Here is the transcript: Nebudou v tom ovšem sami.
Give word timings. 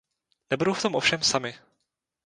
Nebudou 0.51 0.73
v 0.73 0.81
tom 0.81 0.95
ovšem 0.95 1.21
sami. 1.23 1.53